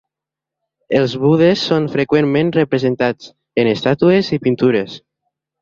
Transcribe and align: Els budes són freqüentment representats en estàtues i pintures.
Els 0.99 1.13
budes 1.25 1.65
són 1.71 1.85
freqüentment 1.97 2.51
representats 2.57 3.31
en 3.65 3.73
estàtues 3.77 4.35
i 4.39 4.45
pintures. 4.49 4.99